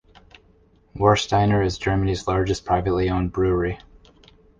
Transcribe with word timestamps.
Warsteiner 0.95 1.63
is 1.63 1.77
Germany's 1.77 2.27
largest 2.27 2.65
privately 2.65 3.07
owned 3.11 3.31
brewery. 3.31 3.77